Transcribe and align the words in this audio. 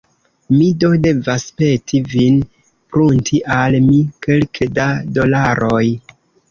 Mi 0.53 0.69
do 0.83 0.89
devas 1.07 1.45
peti 1.59 2.01
vin 2.15 2.41
prunti 2.73 3.43
al 3.59 3.81
mi 3.91 4.03
kelke 4.29 4.73
da 4.81 4.93
dolaroj. 5.21 5.89